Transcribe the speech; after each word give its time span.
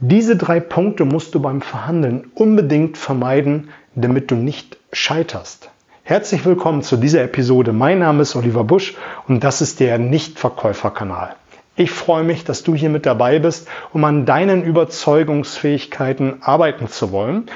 Diese 0.00 0.36
drei 0.36 0.60
Punkte 0.60 1.06
musst 1.06 1.34
du 1.34 1.40
beim 1.40 1.62
Verhandeln 1.62 2.30
unbedingt 2.34 2.98
vermeiden, 2.98 3.70
damit 3.94 4.30
du 4.30 4.34
nicht 4.34 4.76
scheiterst. 4.92 5.70
Herzlich 6.02 6.44
willkommen 6.44 6.82
zu 6.82 6.98
dieser 6.98 7.22
Episode. 7.22 7.72
Mein 7.72 8.00
Name 8.00 8.20
ist 8.20 8.36
Oliver 8.36 8.62
Busch 8.62 8.94
und 9.26 9.42
das 9.42 9.62
ist 9.62 9.80
der 9.80 9.96
Nichtverkäuferkanal. 9.96 11.36
Ich 11.76 11.90
freue 11.90 12.24
mich, 12.24 12.44
dass 12.44 12.62
du 12.62 12.74
hier 12.74 12.90
mit 12.90 13.06
dabei 13.06 13.38
bist, 13.38 13.68
um 13.94 14.04
an 14.04 14.26
deinen 14.26 14.64
Überzeugungsfähigkeiten 14.64 16.42
arbeiten 16.42 16.88
zu 16.88 17.10
wollen. 17.10 17.46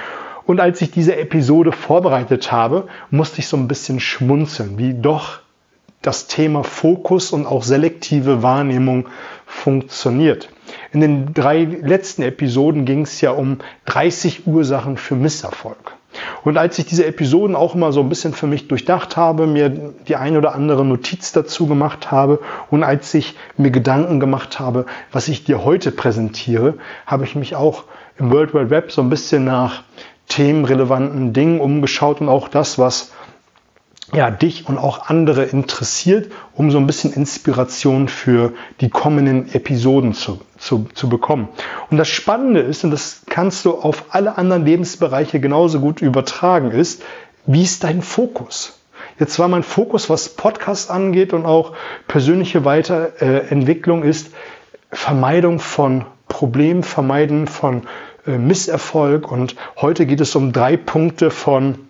Und 0.46 0.60
als 0.60 0.80
ich 0.80 0.90
diese 0.90 1.16
Episode 1.16 1.72
vorbereitet 1.72 2.50
habe, 2.50 2.88
musste 3.10 3.40
ich 3.40 3.48
so 3.48 3.58
ein 3.58 3.68
bisschen 3.68 4.00
schmunzeln, 4.00 4.78
wie 4.78 4.94
doch 4.94 5.40
das 6.00 6.26
Thema 6.26 6.64
Fokus 6.64 7.32
und 7.32 7.44
auch 7.44 7.64
selektive 7.64 8.42
Wahrnehmung 8.42 9.08
funktioniert. 9.44 10.48
In 10.92 11.00
den 11.00 11.34
drei 11.34 11.64
letzten 11.64 12.22
Episoden 12.22 12.84
ging 12.84 13.02
es 13.02 13.20
ja 13.20 13.30
um 13.30 13.58
30 13.86 14.46
Ursachen 14.46 14.96
für 14.96 15.14
Misserfolg. 15.14 15.96
Und 16.42 16.56
als 16.56 16.78
ich 16.78 16.86
diese 16.86 17.06
Episoden 17.06 17.54
auch 17.54 17.74
immer 17.74 17.92
so 17.92 18.00
ein 18.00 18.08
bisschen 18.08 18.32
für 18.32 18.46
mich 18.46 18.68
durchdacht 18.68 19.16
habe, 19.16 19.46
mir 19.46 19.68
die 19.68 20.16
ein 20.16 20.36
oder 20.36 20.54
andere 20.54 20.84
Notiz 20.84 21.32
dazu 21.32 21.66
gemacht 21.66 22.10
habe 22.10 22.40
und 22.70 22.82
als 22.82 23.14
ich 23.14 23.36
mir 23.56 23.70
Gedanken 23.70 24.18
gemacht 24.18 24.58
habe, 24.58 24.86
was 25.12 25.28
ich 25.28 25.44
dir 25.44 25.64
heute 25.64 25.92
präsentiere, 25.92 26.74
habe 27.06 27.24
ich 27.24 27.36
mich 27.36 27.54
auch 27.54 27.84
im 28.18 28.32
World 28.32 28.54
Wide 28.54 28.70
Web 28.70 28.90
so 28.90 29.02
ein 29.02 29.10
bisschen 29.10 29.44
nach 29.44 29.84
themenrelevanten 30.28 31.32
Dingen 31.32 31.60
umgeschaut 31.60 32.20
und 32.20 32.28
auch 32.28 32.48
das, 32.48 32.78
was 32.78 33.12
ja, 34.12 34.30
dich 34.30 34.68
und 34.68 34.78
auch 34.78 35.08
andere 35.08 35.44
interessiert, 35.44 36.32
um 36.54 36.70
so 36.70 36.78
ein 36.78 36.86
bisschen 36.86 37.12
Inspiration 37.12 38.08
für 38.08 38.52
die 38.80 38.88
kommenden 38.88 39.52
Episoden 39.54 40.14
zu, 40.14 40.40
zu, 40.58 40.86
zu 40.94 41.08
bekommen. 41.08 41.48
Und 41.90 41.96
das 41.96 42.08
Spannende 42.08 42.60
ist, 42.60 42.84
und 42.84 42.90
das 42.90 43.22
kannst 43.28 43.64
du 43.64 43.72
auf 43.72 44.06
alle 44.10 44.36
anderen 44.36 44.64
Lebensbereiche 44.64 45.40
genauso 45.40 45.80
gut 45.80 46.02
übertragen, 46.02 46.70
ist, 46.72 47.02
wie 47.46 47.62
ist 47.62 47.84
dein 47.84 48.02
Fokus? 48.02 48.78
Jetzt 49.18 49.38
war 49.38 49.48
mein 49.48 49.62
Fokus, 49.62 50.08
was 50.08 50.30
Podcasts 50.30 50.90
angeht 50.90 51.32
und 51.32 51.46
auch 51.46 51.72
persönliche 52.08 52.64
Weiterentwicklung 52.64 54.02
ist, 54.02 54.30
Vermeidung 54.90 55.60
von 55.60 56.04
Problemen, 56.28 56.82
Vermeiden 56.82 57.46
von 57.46 57.82
äh, 58.26 58.38
Misserfolg. 58.38 59.30
Und 59.30 59.56
heute 59.76 60.06
geht 60.06 60.20
es 60.20 60.34
um 60.36 60.52
drei 60.52 60.76
Punkte 60.76 61.30
von 61.30 61.89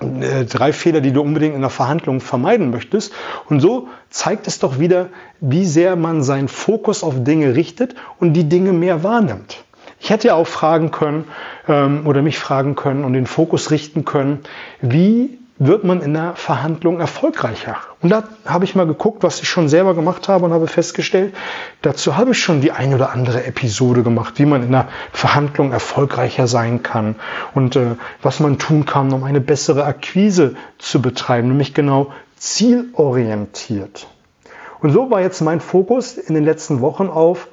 drei 0.00 0.72
Fehler, 0.72 1.00
die 1.00 1.12
du 1.12 1.20
unbedingt 1.20 1.54
in 1.54 1.60
der 1.60 1.70
Verhandlung 1.70 2.20
vermeiden 2.20 2.70
möchtest. 2.70 3.12
Und 3.48 3.60
so 3.60 3.88
zeigt 4.10 4.46
es 4.46 4.58
doch 4.58 4.78
wieder, 4.78 5.08
wie 5.40 5.64
sehr 5.64 5.96
man 5.96 6.22
seinen 6.22 6.48
Fokus 6.48 7.02
auf 7.02 7.22
Dinge 7.22 7.54
richtet 7.54 7.94
und 8.18 8.32
die 8.32 8.48
Dinge 8.48 8.72
mehr 8.72 9.02
wahrnimmt. 9.02 9.64
Ich 10.00 10.10
hätte 10.10 10.28
ja 10.28 10.34
auch 10.34 10.48
fragen 10.48 10.90
können 10.90 11.26
ähm, 11.68 12.06
oder 12.06 12.22
mich 12.22 12.38
fragen 12.38 12.74
können 12.74 13.04
und 13.04 13.12
den 13.12 13.26
Fokus 13.26 13.70
richten 13.70 14.04
können, 14.04 14.40
wie 14.80 15.38
wird 15.66 15.84
man 15.84 16.02
in 16.02 16.14
der 16.14 16.34
Verhandlung 16.34 16.98
erfolgreicher. 16.98 17.76
Und 18.00 18.10
da 18.10 18.24
habe 18.44 18.64
ich 18.64 18.74
mal 18.74 18.86
geguckt, 18.86 19.22
was 19.22 19.40
ich 19.40 19.48
schon 19.48 19.68
selber 19.68 19.94
gemacht 19.94 20.28
habe 20.28 20.44
und 20.44 20.52
habe 20.52 20.66
festgestellt, 20.66 21.34
dazu 21.82 22.16
habe 22.16 22.32
ich 22.32 22.42
schon 22.42 22.60
die 22.60 22.72
ein 22.72 22.92
oder 22.94 23.12
andere 23.12 23.44
Episode 23.44 24.02
gemacht, 24.02 24.38
wie 24.38 24.46
man 24.46 24.64
in 24.64 24.72
der 24.72 24.88
Verhandlung 25.12 25.70
erfolgreicher 25.70 26.48
sein 26.48 26.82
kann 26.82 27.14
und 27.54 27.76
äh, 27.76 27.94
was 28.22 28.40
man 28.40 28.58
tun 28.58 28.86
kann, 28.86 29.12
um 29.12 29.22
eine 29.22 29.40
bessere 29.40 29.84
Akquise 29.84 30.56
zu 30.78 31.00
betreiben, 31.00 31.48
nämlich 31.48 31.74
genau 31.74 32.12
zielorientiert. 32.36 34.08
Und 34.80 34.90
so 34.90 35.10
war 35.12 35.20
jetzt 35.20 35.42
mein 35.42 35.60
Fokus 35.60 36.18
in 36.18 36.34
den 36.34 36.44
letzten 36.44 36.80
Wochen 36.80 37.06
auf, 37.06 37.46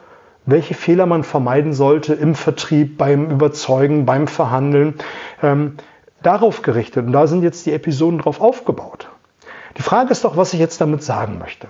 welche 0.47 0.73
Fehler 0.73 1.05
man 1.05 1.23
vermeiden 1.23 1.73
sollte 1.73 2.15
im 2.15 2.33
Vertrieb, 2.33 2.97
beim 2.97 3.29
Überzeugen, 3.29 4.07
beim 4.07 4.27
Verhandeln. 4.27 4.95
Ähm, 5.43 5.75
darauf 6.23 6.61
gerichtet 6.61 7.05
und 7.05 7.13
da 7.13 7.27
sind 7.27 7.43
jetzt 7.43 7.65
die 7.65 7.73
Episoden 7.73 8.19
drauf 8.19 8.41
aufgebaut. 8.41 9.09
Die 9.77 9.81
Frage 9.81 10.11
ist 10.11 10.23
doch, 10.23 10.35
was 10.35 10.53
ich 10.53 10.59
jetzt 10.59 10.81
damit 10.81 11.03
sagen 11.03 11.37
möchte. 11.39 11.67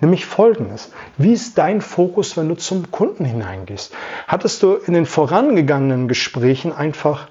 Nämlich 0.00 0.24
folgendes. 0.24 0.92
Wie 1.18 1.32
ist 1.32 1.58
dein 1.58 1.82
Fokus, 1.82 2.36
wenn 2.36 2.48
du 2.48 2.54
zum 2.54 2.90
Kunden 2.90 3.26
hineingehst? 3.26 3.92
Hattest 4.26 4.62
du 4.62 4.74
in 4.74 4.94
den 4.94 5.04
vorangegangenen 5.04 6.08
Gesprächen 6.08 6.72
einfach 6.72 7.28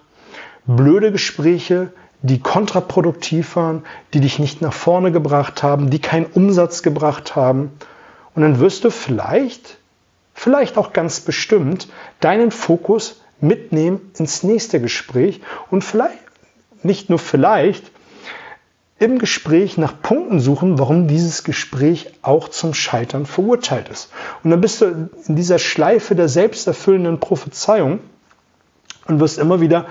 blöde 0.67 1.11
Gespräche, 1.11 1.91
die 2.21 2.39
kontraproduktiv 2.39 3.55
waren, 3.55 3.83
die 4.13 4.19
dich 4.19 4.37
nicht 4.37 4.61
nach 4.61 4.73
vorne 4.73 5.11
gebracht 5.11 5.63
haben, 5.63 5.89
die 5.89 5.99
keinen 5.99 6.27
Umsatz 6.27 6.83
gebracht 6.83 7.35
haben? 7.35 7.71
Und 8.35 8.43
dann 8.43 8.59
wirst 8.59 8.83
du 8.83 8.91
vielleicht, 8.91 9.77
vielleicht 10.35 10.77
auch 10.77 10.93
ganz 10.93 11.21
bestimmt, 11.21 11.87
deinen 12.19 12.51
Fokus 12.51 13.21
mitnehmen 13.41 14.11
ins 14.17 14.43
nächste 14.43 14.79
Gespräch 14.79 15.41
und 15.71 15.83
vielleicht, 15.83 16.19
nicht 16.83 17.09
nur 17.09 17.19
vielleicht, 17.19 17.91
im 18.99 19.17
Gespräch 19.17 19.77
nach 19.77 19.93
Punkten 20.01 20.41
suchen, 20.41 20.77
warum 20.77 21.07
dieses 21.07 21.45
Gespräch 21.45 22.11
auch 22.21 22.49
zum 22.49 22.73
Scheitern 22.73 23.25
verurteilt 23.25 23.87
ist. 23.87 24.11
Und 24.43 24.51
dann 24.51 24.59
bist 24.59 24.81
du 24.81 25.09
in 25.25 25.35
dieser 25.37 25.57
Schleife 25.57 26.15
der 26.15 26.27
selbsterfüllenden 26.27 27.19
Prophezeiung 27.19 27.99
und 29.07 29.21
wirst 29.21 29.39
immer 29.39 29.61
wieder 29.61 29.85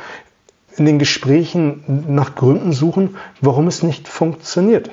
in 0.77 0.85
den 0.85 0.99
Gesprächen 0.99 2.05
nach 2.09 2.35
Gründen 2.35 2.73
suchen, 2.73 3.17
warum 3.41 3.67
es 3.67 3.83
nicht 3.83 4.07
funktioniert. 4.07 4.91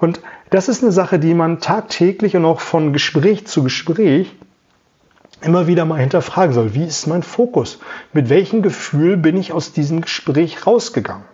Und 0.00 0.20
das 0.50 0.68
ist 0.68 0.82
eine 0.82 0.92
Sache, 0.92 1.18
die 1.18 1.34
man 1.34 1.60
tagtäglich 1.60 2.36
und 2.36 2.44
auch 2.44 2.60
von 2.60 2.92
Gespräch 2.92 3.46
zu 3.46 3.62
Gespräch 3.62 4.34
immer 5.44 5.66
wieder 5.66 5.84
mal 5.84 6.00
hinterfragen 6.00 6.54
soll. 6.54 6.74
Wie 6.74 6.84
ist 6.84 7.06
mein 7.06 7.22
Fokus? 7.22 7.78
Mit 8.12 8.28
welchem 8.28 8.62
Gefühl 8.62 9.16
bin 9.16 9.36
ich 9.36 9.52
aus 9.52 9.72
diesem 9.72 10.00
Gespräch 10.00 10.66
rausgegangen? 10.66 11.24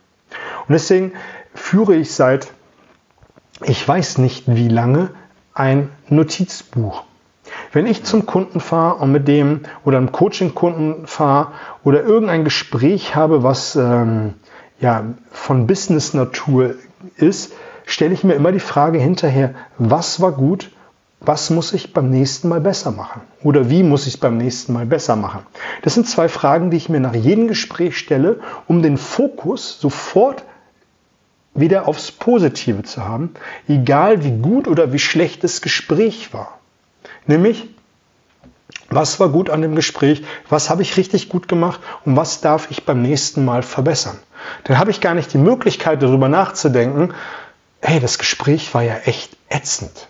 Und 0.68 0.72
deswegen 0.72 1.12
führe 1.54 1.94
ich 1.94 2.12
seit, 2.12 2.48
ich 3.62 3.86
weiß 3.86 4.18
nicht 4.18 4.44
wie 4.46 4.68
lange, 4.68 5.10
ein 5.54 5.90
Notizbuch. 6.08 7.04
Wenn 7.72 7.86
ich 7.86 8.04
zum 8.04 8.26
Kunden 8.26 8.60
fahre 8.60 8.96
und 8.96 9.12
mit 9.12 9.28
dem 9.28 9.60
oder 9.84 9.98
einem 9.98 10.12
Coaching-Kunden 10.12 11.06
fahre 11.06 11.52
oder 11.84 12.02
irgendein 12.02 12.44
Gespräch 12.44 13.16
habe, 13.16 13.42
was 13.42 13.76
ähm, 13.76 14.34
ja, 14.80 15.04
von 15.30 15.66
Business-Natur 15.66 16.74
ist, 17.16 17.52
stelle 17.86 18.14
ich 18.14 18.24
mir 18.24 18.34
immer 18.34 18.52
die 18.52 18.60
Frage 18.60 18.98
hinterher, 18.98 19.54
was 19.78 20.20
war 20.20 20.32
gut, 20.32 20.70
was 21.20 21.50
muss 21.50 21.74
ich 21.74 21.92
beim 21.92 22.10
nächsten 22.10 22.48
Mal 22.48 22.60
besser 22.60 22.90
machen? 22.90 23.20
Oder 23.42 23.68
wie 23.68 23.82
muss 23.82 24.06
ich 24.06 24.14
es 24.14 24.20
beim 24.20 24.38
nächsten 24.38 24.72
Mal 24.72 24.86
besser 24.86 25.16
machen? 25.16 25.42
Das 25.82 25.94
sind 25.94 26.08
zwei 26.08 26.28
Fragen, 26.28 26.70
die 26.70 26.78
ich 26.78 26.88
mir 26.88 27.00
nach 27.00 27.14
jedem 27.14 27.46
Gespräch 27.46 27.98
stelle, 27.98 28.40
um 28.66 28.82
den 28.82 28.96
Fokus 28.96 29.78
sofort 29.78 30.44
wieder 31.54 31.88
aufs 31.88 32.10
Positive 32.10 32.84
zu 32.84 33.04
haben, 33.04 33.34
egal 33.68 34.24
wie 34.24 34.30
gut 34.30 34.66
oder 34.66 34.92
wie 34.92 34.98
schlecht 34.98 35.44
das 35.44 35.60
Gespräch 35.60 36.32
war. 36.32 36.58
Nämlich, 37.26 37.68
was 38.88 39.20
war 39.20 39.28
gut 39.28 39.50
an 39.50 39.60
dem 39.60 39.74
Gespräch, 39.74 40.22
was 40.48 40.70
habe 40.70 40.82
ich 40.82 40.96
richtig 40.96 41.28
gut 41.28 41.48
gemacht 41.48 41.80
und 42.04 42.16
was 42.16 42.40
darf 42.40 42.70
ich 42.70 42.86
beim 42.86 43.02
nächsten 43.02 43.44
Mal 43.44 43.62
verbessern. 43.62 44.18
Dann 44.64 44.78
habe 44.78 44.90
ich 44.90 45.00
gar 45.02 45.14
nicht 45.14 45.32
die 45.34 45.38
Möglichkeit 45.38 46.02
darüber 46.02 46.28
nachzudenken, 46.28 47.12
hey, 47.82 48.00
das 48.00 48.18
Gespräch 48.18 48.72
war 48.72 48.82
ja 48.82 48.96
echt 49.04 49.36
ätzend. 49.48 50.08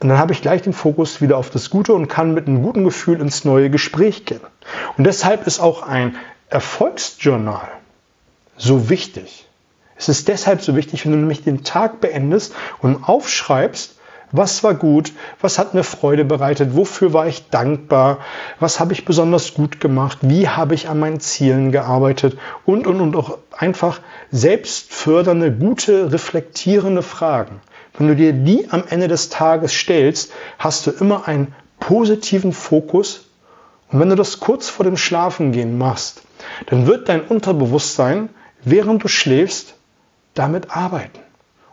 Und 0.00 0.08
dann 0.10 0.18
habe 0.18 0.32
ich 0.32 0.42
gleich 0.42 0.62
den 0.62 0.74
Fokus 0.74 1.20
wieder 1.20 1.38
auf 1.38 1.50
das 1.50 1.70
Gute 1.70 1.94
und 1.94 2.08
kann 2.08 2.34
mit 2.34 2.46
einem 2.46 2.62
guten 2.62 2.84
Gefühl 2.84 3.20
ins 3.20 3.44
neue 3.44 3.70
Gespräch 3.70 4.26
gehen. 4.26 4.40
Und 4.98 5.04
deshalb 5.04 5.46
ist 5.46 5.58
auch 5.58 5.82
ein 5.82 6.16
Erfolgsjournal 6.48 7.68
so 8.56 8.88
wichtig. 8.90 9.48
Es 9.96 10.08
ist 10.08 10.28
deshalb 10.28 10.62
so 10.62 10.76
wichtig, 10.76 11.04
wenn 11.04 11.12
du 11.12 11.18
nämlich 11.18 11.42
den 11.42 11.64
Tag 11.64 12.00
beendest 12.00 12.54
und 12.80 13.08
aufschreibst, 13.08 13.96
was 14.32 14.64
war 14.64 14.74
gut, 14.74 15.12
was 15.40 15.58
hat 15.58 15.72
mir 15.72 15.84
Freude 15.84 16.24
bereitet, 16.24 16.74
wofür 16.74 17.12
war 17.12 17.26
ich 17.26 17.48
dankbar, 17.48 18.18
was 18.58 18.80
habe 18.80 18.92
ich 18.92 19.04
besonders 19.04 19.54
gut 19.54 19.80
gemacht, 19.80 20.18
wie 20.22 20.48
habe 20.48 20.74
ich 20.74 20.88
an 20.88 20.98
meinen 20.98 21.20
Zielen 21.20 21.72
gearbeitet 21.72 22.36
und, 22.64 22.86
und, 22.86 23.00
und 23.00 23.16
auch 23.16 23.38
einfach 23.56 24.00
selbstfördernde, 24.30 25.52
gute, 25.52 26.12
reflektierende 26.12 27.02
Fragen. 27.02 27.60
Wenn 27.98 28.08
du 28.08 28.16
dir 28.16 28.32
die 28.32 28.68
am 28.70 28.84
Ende 28.88 29.08
des 29.08 29.28
Tages 29.28 29.72
stellst, 29.72 30.32
hast 30.58 30.86
du 30.86 30.90
immer 30.90 31.26
einen 31.28 31.54
positiven 31.80 32.52
Fokus. 32.52 33.28
Und 33.90 34.00
wenn 34.00 34.10
du 34.10 34.16
das 34.16 34.40
kurz 34.40 34.68
vor 34.68 34.84
dem 34.84 34.96
Schlafengehen 34.96 35.78
machst, 35.78 36.22
dann 36.66 36.86
wird 36.86 37.08
dein 37.08 37.22
Unterbewusstsein, 37.22 38.28
während 38.62 39.04
du 39.04 39.08
schläfst, 39.08 39.74
damit 40.34 40.70
arbeiten. 40.70 41.20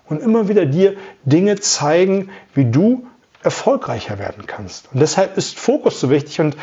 Und 0.07 0.21
immer 0.21 0.47
wieder 0.47 0.65
dir 0.65 0.95
Dinge 1.25 1.59
zeigen, 1.59 2.29
wie 2.53 2.65
du 2.65 3.07
erfolgreicher 3.41 4.19
werden 4.19 4.45
kannst. 4.47 4.89
Und 4.93 4.99
deshalb 4.99 5.37
ist 5.37 5.57
Fokus 5.57 5.99
so 5.99 6.09
wichtig. 6.09 6.39
Und 6.39 6.55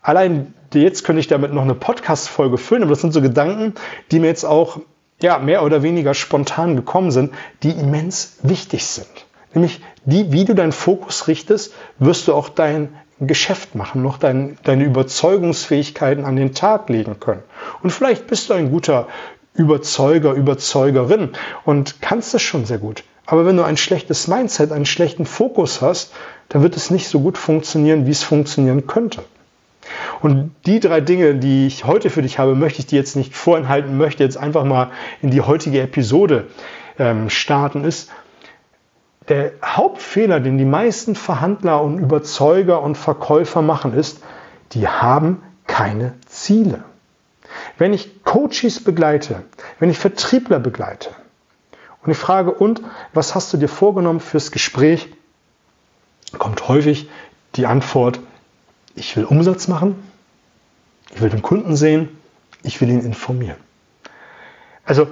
allein 0.00 0.54
jetzt 0.72 1.04
könnte 1.04 1.20
ich 1.20 1.28
damit 1.28 1.52
noch 1.52 1.62
eine 1.62 1.74
Podcast-Folge 1.74 2.58
füllen, 2.58 2.82
aber 2.82 2.90
das 2.90 3.00
sind 3.00 3.12
so 3.12 3.20
Gedanken, 3.20 3.74
die 4.10 4.18
mir 4.18 4.28
jetzt 4.28 4.44
auch 4.44 4.80
ja, 5.22 5.38
mehr 5.38 5.62
oder 5.64 5.82
weniger 5.82 6.14
spontan 6.14 6.76
gekommen 6.76 7.10
sind, 7.10 7.32
die 7.62 7.70
immens 7.70 8.38
wichtig 8.42 8.86
sind. 8.86 9.08
Nämlich 9.54 9.80
die, 10.04 10.32
wie 10.32 10.44
du 10.44 10.54
deinen 10.54 10.72
Fokus 10.72 11.28
richtest, 11.28 11.72
wirst 11.98 12.28
du 12.28 12.34
auch 12.34 12.48
dein 12.48 12.90
ein 13.22 13.28
Geschäft 13.28 13.74
machen, 13.74 14.02
noch 14.02 14.18
dein, 14.18 14.58
deine 14.64 14.84
Überzeugungsfähigkeiten 14.84 16.24
an 16.24 16.36
den 16.36 16.54
Tag 16.54 16.88
legen 16.88 17.20
können. 17.20 17.42
Und 17.82 17.90
vielleicht 17.90 18.26
bist 18.26 18.50
du 18.50 18.54
ein 18.54 18.70
guter 18.70 19.06
Überzeuger, 19.54 20.32
Überzeugerin 20.32 21.30
und 21.64 22.00
kannst 22.00 22.34
es 22.34 22.42
schon 22.42 22.64
sehr 22.66 22.78
gut. 22.78 23.04
Aber 23.24 23.46
wenn 23.46 23.56
du 23.56 23.62
ein 23.62 23.76
schlechtes 23.76 24.26
Mindset, 24.26 24.72
einen 24.72 24.86
schlechten 24.86 25.24
Fokus 25.24 25.80
hast, 25.80 26.12
dann 26.48 26.62
wird 26.62 26.76
es 26.76 26.90
nicht 26.90 27.08
so 27.08 27.20
gut 27.20 27.38
funktionieren, 27.38 28.06
wie 28.06 28.10
es 28.10 28.24
funktionieren 28.24 28.86
könnte. 28.86 29.22
Und 30.22 30.54
die 30.66 30.78
drei 30.78 31.00
Dinge, 31.00 31.34
die 31.34 31.66
ich 31.66 31.84
heute 31.84 32.08
für 32.08 32.22
dich 32.22 32.38
habe, 32.38 32.54
möchte 32.54 32.78
ich 32.78 32.86
dir 32.86 32.96
jetzt 32.96 33.16
nicht 33.16 33.34
vorenthalten, 33.34 33.98
möchte 33.98 34.22
jetzt 34.22 34.36
einfach 34.36 34.64
mal 34.64 34.92
in 35.20 35.32
die 35.32 35.40
heutige 35.40 35.80
Episode 35.82 36.46
ähm, 36.96 37.28
starten, 37.28 37.84
ist, 37.84 38.08
der 39.28 39.52
Hauptfehler, 39.64 40.38
den 40.38 40.58
die 40.58 40.64
meisten 40.64 41.16
Verhandler 41.16 41.82
und 41.82 41.98
Überzeuger 41.98 42.82
und 42.82 42.96
Verkäufer 42.96 43.62
machen, 43.62 43.94
ist, 43.94 44.22
die 44.72 44.86
haben 44.86 45.42
keine 45.66 46.14
Ziele. 46.26 46.84
Wenn 47.76 47.92
ich 47.92 48.22
Coaches 48.22 48.82
begleite, 48.82 49.42
wenn 49.80 49.90
ich 49.90 49.98
Vertriebler 49.98 50.60
begleite 50.60 51.10
und 52.04 52.12
ich 52.12 52.18
frage, 52.18 52.52
und 52.52 52.80
was 53.12 53.34
hast 53.34 53.52
du 53.52 53.56
dir 53.56 53.68
vorgenommen 53.68 54.20
fürs 54.20 54.52
Gespräch, 54.52 55.08
kommt 56.38 56.68
häufig 56.68 57.08
die 57.56 57.66
Antwort, 57.66 58.20
ich 58.94 59.16
will 59.16 59.24
Umsatz 59.24 59.66
machen, 59.66 60.11
ich 61.14 61.20
will 61.20 61.30
den 61.30 61.42
Kunden 61.42 61.76
sehen, 61.76 62.08
ich 62.62 62.80
will 62.80 62.88
ihn 62.88 63.00
informieren. 63.00 63.58
Also 64.84 65.08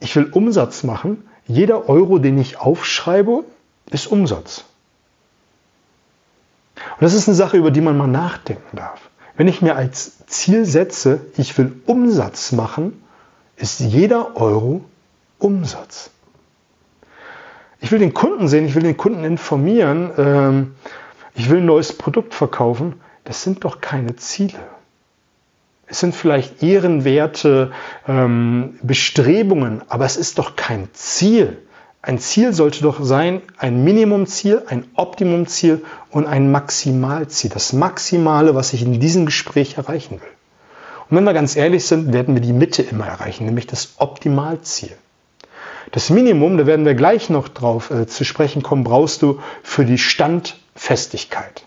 ich 0.00 0.14
will 0.16 0.30
Umsatz 0.30 0.82
machen, 0.82 1.28
jeder 1.46 1.88
Euro, 1.88 2.18
den 2.18 2.38
ich 2.38 2.58
aufschreibe, 2.58 3.44
ist 3.90 4.06
Umsatz. 4.06 4.64
Und 6.76 7.02
das 7.02 7.14
ist 7.14 7.28
eine 7.28 7.36
Sache, 7.36 7.56
über 7.56 7.70
die 7.70 7.80
man 7.80 7.96
mal 7.96 8.06
nachdenken 8.06 8.76
darf. 8.76 9.00
Wenn 9.36 9.48
ich 9.48 9.62
mir 9.62 9.76
als 9.76 10.26
Ziel 10.26 10.64
setze, 10.64 11.20
ich 11.36 11.56
will 11.56 11.72
Umsatz 11.86 12.52
machen, 12.52 13.02
ist 13.56 13.80
jeder 13.80 14.36
Euro 14.36 14.84
Umsatz. 15.38 16.10
Ich 17.80 17.90
will 17.90 17.98
den 17.98 18.12
Kunden 18.14 18.48
sehen, 18.48 18.66
ich 18.66 18.74
will 18.74 18.82
den 18.82 18.96
Kunden 18.96 19.24
informieren, 19.24 20.10
ähm, 20.18 20.74
ich 21.34 21.48
will 21.48 21.58
ein 21.58 21.66
neues 21.66 21.96
Produkt 21.96 22.34
verkaufen. 22.34 23.00
Das 23.24 23.42
sind 23.42 23.64
doch 23.64 23.80
keine 23.80 24.16
Ziele. 24.16 24.58
Es 25.90 25.98
sind 25.98 26.14
vielleicht 26.14 26.62
ehrenwerte 26.62 27.72
ähm, 28.06 28.78
Bestrebungen, 28.80 29.82
aber 29.88 30.04
es 30.04 30.16
ist 30.16 30.38
doch 30.38 30.54
kein 30.54 30.88
Ziel. 30.92 31.58
Ein 32.00 32.20
Ziel 32.20 32.52
sollte 32.52 32.82
doch 32.82 33.04
sein, 33.04 33.42
ein 33.58 33.82
Minimumziel, 33.82 34.62
ein 34.68 34.86
Optimumziel 34.94 35.84
und 36.10 36.26
ein 36.26 36.52
Maximalziel. 36.52 37.50
Das 37.50 37.72
Maximale, 37.72 38.54
was 38.54 38.72
ich 38.72 38.82
in 38.82 39.00
diesem 39.00 39.26
Gespräch 39.26 39.76
erreichen 39.76 40.20
will. 40.20 40.28
Und 41.08 41.16
wenn 41.16 41.24
wir 41.24 41.34
ganz 41.34 41.56
ehrlich 41.56 41.84
sind, 41.84 42.12
werden 42.12 42.34
wir 42.34 42.40
die 42.40 42.52
Mitte 42.52 42.82
immer 42.82 43.06
erreichen, 43.06 43.44
nämlich 43.44 43.66
das 43.66 43.94
Optimalziel. 43.98 44.96
Das 45.90 46.08
Minimum, 46.08 46.56
da 46.56 46.66
werden 46.66 46.86
wir 46.86 46.94
gleich 46.94 47.30
noch 47.30 47.48
drauf 47.48 47.90
äh, 47.90 48.06
zu 48.06 48.24
sprechen 48.24 48.62
kommen, 48.62 48.84
brauchst 48.84 49.22
du 49.22 49.40
für 49.64 49.84
die 49.84 49.98
Standfestigkeit. 49.98 51.64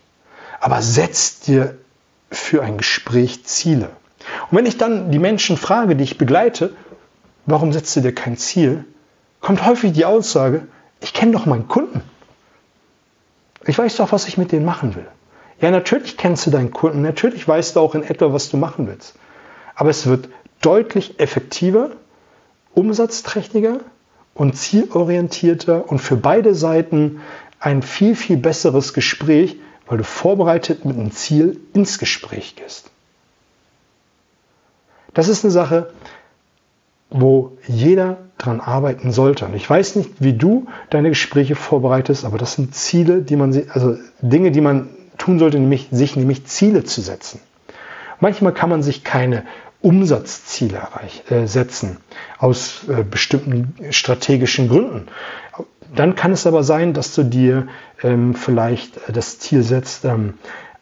Aber 0.62 0.82
setz 0.82 1.42
dir 1.42 1.76
für 2.32 2.64
ein 2.64 2.78
Gespräch 2.78 3.44
Ziele. 3.44 3.90
Und 4.50 4.58
wenn 4.58 4.66
ich 4.66 4.78
dann 4.78 5.12
die 5.12 5.20
Menschen 5.20 5.58
frage, 5.58 5.96
die 5.96 6.04
ich 6.04 6.18
begleite, 6.18 6.74
warum 7.46 7.74
setzt 7.74 7.96
du 7.96 8.02
dir 8.02 8.14
kein 8.14 8.38
Ziel, 8.38 8.86
kommt 9.42 9.66
häufig 9.66 9.94
die 9.94 10.06
Aussage, 10.06 10.68
ich 11.02 11.14
kenne 11.14 11.34
doch 11.34 11.46
meinen 11.46 11.68
Kunden. 11.68 12.02
Ich 13.66 13.78
weiß 13.78 13.98
doch, 13.98 14.12
was 14.12 14.28
ich 14.28 14.38
mit 14.38 14.52
denen 14.52 14.66
machen 14.66 14.96
will. 14.96 15.08
Ja, 15.62 15.72
natürlich 15.72 16.18
kennst 16.18 16.46
du 16.46 16.52
deinen 16.52 16.72
Kunden, 16.72 17.02
natürlich 17.02 17.48
weißt 17.48 17.76
du 17.76 17.80
auch 17.80 17.96
in 17.96 18.04
etwa, 18.04 18.34
was 18.34 18.50
du 18.50 18.58
machen 18.58 18.88
willst. 18.88 19.16
Aber 19.76 19.90
es 19.90 20.06
wird 20.06 20.30
deutlich 20.62 21.20
effektiver, 21.20 21.92
umsatzträchtiger 22.74 23.80
und 24.34 24.58
zielorientierter 24.58 25.90
und 25.90 26.00
für 26.00 26.16
beide 26.16 26.56
Seiten 26.56 27.22
ein 27.60 27.82
viel, 27.82 28.16
viel 28.16 28.38
besseres 28.38 28.94
Gespräch, 28.94 29.58
weil 29.88 29.98
du 29.98 30.04
vorbereitet 30.04 30.86
mit 30.86 30.98
einem 30.98 31.12
Ziel 31.12 31.60
ins 31.74 32.00
Gespräch 32.00 32.56
gehst. 32.56 32.90
Das 35.14 35.28
ist 35.28 35.44
eine 35.44 35.52
Sache, 35.52 35.92
wo 37.10 37.58
jeder 37.68 38.18
dran 38.38 38.60
arbeiten 38.60 39.12
sollte. 39.12 39.46
Und 39.46 39.54
ich 39.54 39.70
weiß 39.70 39.96
nicht, 39.96 40.10
wie 40.20 40.34
du 40.34 40.68
deine 40.90 41.10
Gespräche 41.10 41.56
vorbereitest, 41.56 42.26
aber 42.26 42.38
das 42.38 42.54
sind 42.54 42.76
Ziele, 42.76 43.22
die 43.22 43.36
man, 43.36 43.56
also 43.70 43.98
Dinge, 44.22 44.52
die 44.52 44.62
man 44.62 44.90
tun 45.18 45.40
sollte, 45.40 45.60
nämlich, 45.60 45.88
sich 45.92 46.16
nämlich 46.16 46.46
Ziele 46.46 46.84
zu 46.84 47.02
setzen. 47.02 47.40
Manchmal 48.20 48.54
kann 48.54 48.70
man 48.70 48.84
sich 48.84 49.04
keine 49.04 49.44
Umsatzziele 49.82 50.78
erreich, 50.78 51.24
äh, 51.30 51.46
setzen 51.46 51.98
aus 52.40 52.88
äh, 52.88 53.04
bestimmten 53.04 53.76
strategischen 53.92 54.70
Gründen. 54.70 55.08
Dann 55.94 56.16
kann 56.16 56.32
es 56.32 56.48
aber 56.48 56.64
sein, 56.64 56.94
dass 56.94 57.14
du 57.14 57.24
dir 57.24 57.68
ähm, 58.02 58.34
vielleicht 58.34 59.00
das 59.14 59.40
Ziel 59.40 59.62
setzt, 59.62 60.06
ähm, 60.06 60.36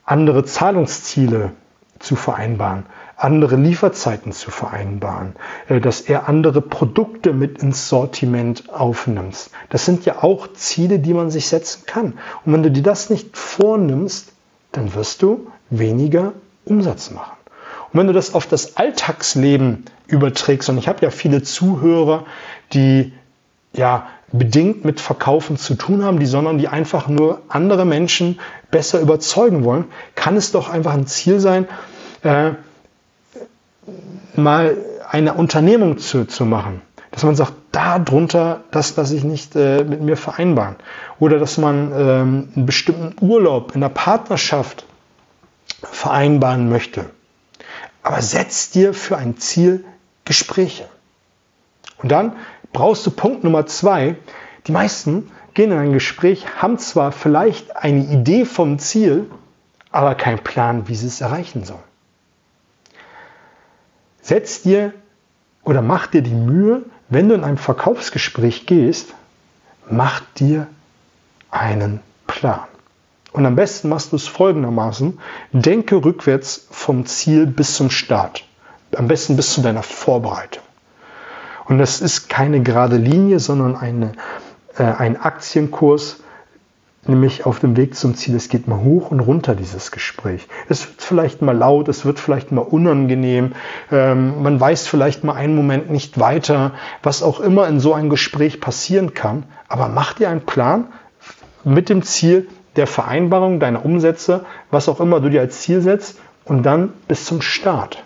andere 0.05 0.45
Zahlungsziele 0.45 1.51
zu 1.99 2.15
vereinbaren 2.15 2.85
andere 3.23 3.55
Lieferzeiten 3.55 4.31
zu 4.31 4.51
vereinbaren, 4.51 5.35
äh, 5.69 5.79
dass 5.79 6.01
er 6.01 6.27
andere 6.27 6.61
Produkte 6.61 7.33
mit 7.33 7.61
ins 7.61 7.87
Sortiment 7.89 8.71
aufnimmst. 8.73 9.51
Das 9.69 9.85
sind 9.85 10.05
ja 10.05 10.23
auch 10.23 10.47
Ziele, 10.53 10.99
die 10.99 11.13
man 11.13 11.31
sich 11.31 11.47
setzen 11.47 11.83
kann. 11.85 12.13
Und 12.45 12.53
wenn 12.53 12.63
du 12.63 12.71
dir 12.71 12.83
das 12.83 13.09
nicht 13.09 13.37
vornimmst, 13.37 14.33
dann 14.71 14.93
wirst 14.95 15.21
du 15.21 15.47
weniger 15.69 16.33
Umsatz 16.65 17.11
machen. 17.11 17.37
Und 17.91 17.99
wenn 17.99 18.07
du 18.07 18.13
das 18.13 18.33
auf 18.33 18.47
das 18.47 18.77
Alltagsleben 18.77 19.85
überträgst, 20.07 20.69
und 20.69 20.77
ich 20.77 20.87
habe 20.87 21.01
ja 21.01 21.09
viele 21.09 21.43
Zuhörer, 21.43 22.25
die 22.73 23.13
ja 23.73 24.07
bedingt 24.31 24.85
mit 24.85 25.01
Verkaufen 25.01 25.57
zu 25.57 25.75
tun 25.75 26.03
haben, 26.03 26.19
die, 26.19 26.25
sondern 26.25 26.57
die 26.57 26.69
einfach 26.69 27.07
nur 27.07 27.41
andere 27.49 27.85
Menschen 27.85 28.39
besser 28.69 28.99
überzeugen 29.01 29.63
wollen, 29.65 29.85
kann 30.15 30.37
es 30.37 30.51
doch 30.51 30.69
einfach 30.69 30.93
ein 30.93 31.05
Ziel 31.05 31.39
sein, 31.39 31.67
äh, 32.23 32.51
mal 34.37 34.77
eine 35.09 35.33
Unternehmung 35.33 35.97
zu, 35.97 36.25
zu 36.25 36.45
machen. 36.45 36.81
Dass 37.11 37.23
man 37.23 37.35
sagt, 37.35 37.53
darunter, 37.71 38.63
das 38.71 38.95
lasse 38.95 39.15
ich 39.15 39.23
nicht 39.23 39.55
äh, 39.55 39.83
mit 39.83 40.01
mir 40.01 40.15
vereinbaren. 40.15 40.75
Oder 41.19 41.39
dass 41.39 41.57
man 41.57 41.91
ähm, 41.91 42.49
einen 42.55 42.65
bestimmten 42.65 43.15
Urlaub 43.23 43.75
in 43.75 43.81
der 43.81 43.89
Partnerschaft 43.89 44.85
vereinbaren 45.83 46.69
möchte. 46.69 47.09
Aber 48.03 48.21
setz 48.21 48.71
dir 48.71 48.93
für 48.93 49.17
ein 49.17 49.37
Ziel 49.37 49.83
Gespräche. 50.25 50.85
Und 51.97 52.11
dann 52.11 52.33
brauchst 52.73 53.05
du 53.05 53.11
Punkt 53.11 53.43
Nummer 53.43 53.65
zwei. 53.65 54.15
Die 54.67 54.71
meisten 54.71 55.31
gehen 55.53 55.71
in 55.71 55.77
ein 55.77 55.93
Gespräch, 55.93 56.45
haben 56.61 56.77
zwar 56.77 57.11
vielleicht 57.11 57.75
eine 57.75 58.05
Idee 58.05 58.45
vom 58.45 58.79
Ziel, 58.79 59.29
aber 59.91 60.15
keinen 60.15 60.39
Plan, 60.39 60.87
wie 60.87 60.95
sie 60.95 61.07
es 61.07 61.21
erreichen 61.21 61.65
sollen. 61.65 61.90
Setz 64.21 64.61
dir 64.61 64.93
oder 65.63 65.81
mach 65.81 66.07
dir 66.07 66.21
die 66.21 66.33
Mühe, 66.33 66.83
wenn 67.09 67.29
du 67.29 67.35
in 67.35 67.43
ein 67.43 67.57
Verkaufsgespräch 67.57 68.65
gehst, 68.65 69.13
mach 69.89 70.21
dir 70.37 70.67
einen 71.49 71.99
Plan. 72.27 72.61
Und 73.33 73.45
am 73.45 73.55
besten 73.55 73.89
machst 73.89 74.11
du 74.11 74.17
es 74.17 74.27
folgendermaßen. 74.27 75.19
Denke 75.51 76.03
rückwärts 76.03 76.67
vom 76.69 77.05
Ziel 77.05 77.45
bis 77.45 77.75
zum 77.75 77.89
Start. 77.89 78.45
Am 78.95 79.07
besten 79.07 79.35
bis 79.35 79.53
zu 79.53 79.61
deiner 79.61 79.83
Vorbereitung. 79.83 80.63
Und 81.65 81.77
das 81.77 82.01
ist 82.01 82.27
keine 82.27 82.61
gerade 82.61 82.97
Linie, 82.97 83.39
sondern 83.39 83.77
eine, 83.77 84.11
äh, 84.77 84.83
ein 84.83 85.15
Aktienkurs, 85.15 86.17
nämlich 87.07 87.45
auf 87.45 87.59
dem 87.59 87.75
Weg 87.77 87.95
zum 87.95 88.15
Ziel. 88.15 88.35
Es 88.35 88.49
geht 88.49 88.67
mal 88.67 88.81
hoch 88.81 89.11
und 89.11 89.19
runter, 89.19 89.55
dieses 89.55 89.91
Gespräch. 89.91 90.47
Es 90.69 90.87
wird 90.87 91.01
vielleicht 91.01 91.41
mal 91.41 91.57
laut, 91.57 91.87
es 91.87 92.05
wird 92.05 92.19
vielleicht 92.19 92.51
mal 92.51 92.61
unangenehm, 92.61 93.53
ähm, 93.91 94.43
man 94.43 94.59
weiß 94.59 94.87
vielleicht 94.87 95.23
mal 95.23 95.33
einen 95.33 95.55
Moment 95.55 95.89
nicht 95.89 96.19
weiter, 96.19 96.73
was 97.03 97.23
auch 97.23 97.39
immer 97.39 97.67
in 97.67 97.79
so 97.79 97.93
einem 97.93 98.09
Gespräch 98.09 98.61
passieren 98.61 99.13
kann. 99.13 99.43
Aber 99.67 99.87
mach 99.87 100.13
dir 100.13 100.29
einen 100.29 100.45
Plan 100.45 100.87
mit 101.63 101.89
dem 101.89 102.03
Ziel 102.03 102.47
der 102.75 102.87
Vereinbarung 102.87 103.59
deiner 103.59 103.85
Umsätze, 103.85 104.45
was 104.69 104.87
auch 104.87 104.99
immer 104.99 105.19
du 105.19 105.29
dir 105.29 105.41
als 105.41 105.61
Ziel 105.61 105.81
setzt, 105.81 106.19
und 106.45 106.63
dann 106.63 106.93
bis 107.07 107.25
zum 107.25 107.41
Start 107.41 108.03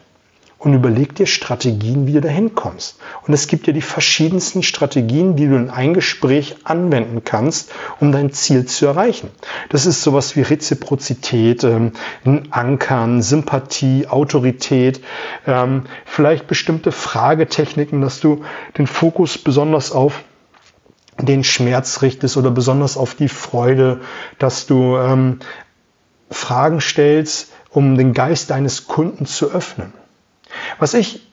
und 0.58 0.74
überleg 0.74 1.16
dir 1.16 1.28
Strategien, 1.28 2.08
wie 2.08 2.14
du 2.14 2.22
dahin 2.22 2.56
kommst. 2.56 2.98
Und 3.28 3.34
es 3.34 3.48
gibt 3.48 3.68
ja 3.68 3.74
die 3.74 3.82
verschiedensten 3.82 4.64
Strategien, 4.64 5.36
die 5.36 5.48
du 5.48 5.56
in 5.56 5.70
ein 5.70 5.94
Gespräch 5.94 6.56
anwenden 6.64 7.24
kannst, 7.24 7.72
um 8.00 8.12
dein 8.12 8.32
Ziel 8.32 8.66
zu 8.66 8.86
erreichen. 8.86 9.30
Das 9.70 9.86
ist 9.86 10.02
sowas 10.02 10.36
wie 10.36 10.42
Reziprozität, 10.42 11.64
ähm, 11.64 11.92
Ankern, 12.50 13.22
Sympathie, 13.22 14.08
Autorität, 14.08 15.02
ähm, 15.46 15.84
vielleicht 16.06 16.48
bestimmte 16.48 16.92
Fragetechniken, 16.92 18.02
dass 18.02 18.20
du 18.20 18.44
den 18.78 18.88
Fokus 18.88 19.38
besonders 19.38 19.92
auf 19.92 20.24
den 21.20 21.44
Schmerz 21.44 22.02
richtest 22.02 22.38
oder 22.38 22.52
besonders 22.52 22.98
auf 22.98 23.16
die 23.16 23.30
Freude, 23.30 24.02
dass 24.38 24.66
du 24.66 24.98
ähm, 24.98 25.40
Fragen 26.30 26.82
stellst, 26.82 27.52
um 27.70 27.98
den 27.98 28.14
Geist 28.14 28.50
deines 28.50 28.88
Kunden 28.88 29.26
zu 29.26 29.52
öffnen. 29.52 29.94
Was 30.79 30.93
ich 30.93 31.25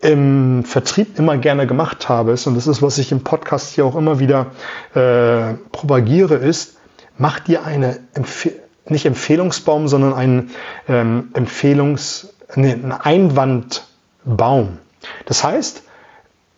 im 0.00 0.64
Vertrieb 0.64 1.18
immer 1.18 1.36
gerne 1.38 1.66
gemacht 1.66 2.08
habe, 2.08 2.32
ist, 2.32 2.46
und 2.46 2.56
das 2.56 2.66
ist, 2.66 2.82
was 2.82 2.98
ich 2.98 3.12
im 3.12 3.22
Podcast 3.22 3.74
hier 3.74 3.86
auch 3.86 3.94
immer 3.94 4.18
wieder 4.18 4.46
äh, 4.94 5.54
propagiere, 5.70 6.34
ist, 6.34 6.76
mach 7.18 7.40
dir 7.40 7.64
eine, 7.64 8.00
Empfe 8.14 8.52
nicht 8.86 9.06
Empfehlungsbaum, 9.06 9.86
sondern 9.86 10.12
einen 10.12 10.50
ähm, 10.88 11.30
Empfehlungs-, 11.34 12.30
nee, 12.56 12.72
einen 12.72 12.90
Einwandbaum. 12.90 14.78
Das 15.26 15.44
heißt, 15.44 15.84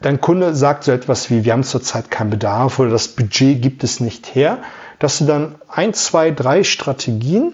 dein 0.01 0.23
Kunde 0.23 0.55
sagt 0.55 0.85
so 0.85 0.93
etwas 0.93 1.29
wie, 1.29 1.45
wir 1.45 1.53
haben 1.53 1.65
zurzeit 1.65 2.11
keinen 2.11 2.31
Bedarf 2.31 2.79
oder 2.79 2.91
das 2.91 3.09
Budget 3.09 3.61
gibt 3.61 3.85
es 3.85 4.01
nicht 4.01 4.35
her, 4.35 4.59
dass 4.99 5.19
du 5.19 5.27
dann 5.27 5.57
ein, 5.69 5.93
zwei, 5.93 6.31
drei 6.31 6.65
Strategien 6.65 7.53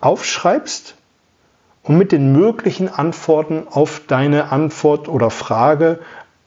aufschreibst 0.00 0.94
und 1.86 1.98
mit 1.98 2.12
den 2.12 2.32
möglichen 2.32 2.88
Antworten 2.88 3.66
auf 3.70 4.02
deine 4.06 4.50
Antwort 4.50 5.08
oder 5.08 5.30
Frage, 5.30 6.00